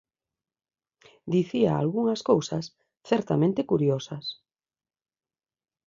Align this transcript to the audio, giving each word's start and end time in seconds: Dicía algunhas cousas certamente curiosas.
Dicía 1.33 1.71
algunhas 1.73 2.21
cousas 2.29 2.65
certamente 3.09 3.67
curiosas. 3.71 4.25